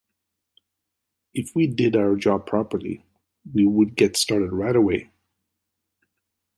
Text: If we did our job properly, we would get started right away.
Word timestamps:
If 1.35 1.51
we 1.55 1.67
did 1.67 1.95
our 1.95 2.15
job 2.15 2.47
properly, 2.47 3.05
we 3.53 3.67
would 3.67 3.95
get 3.95 4.17
started 4.17 4.51
right 4.51 4.75
away. 4.75 5.11